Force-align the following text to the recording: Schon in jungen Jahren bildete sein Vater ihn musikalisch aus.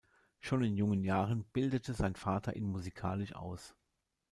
Schon 0.39 0.63
in 0.63 0.77
jungen 0.77 1.03
Jahren 1.03 1.43
bildete 1.43 1.93
sein 1.93 2.15
Vater 2.15 2.55
ihn 2.55 2.65
musikalisch 2.71 3.35
aus. 3.35 3.75